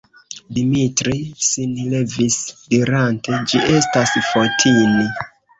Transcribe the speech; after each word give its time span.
Dimitri 0.59 1.17
sin 1.49 1.75
levis 1.91 2.39
dirante: 2.73 3.43
«Ĝi 3.53 3.63
estas 3.81 4.19
Fotini!» 4.31 5.07